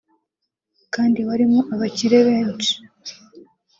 [0.93, 2.73] kandi warimo abakire benshi